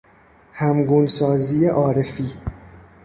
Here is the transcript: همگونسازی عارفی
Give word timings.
همگونسازی 0.53 1.67
عارفی 1.67 2.33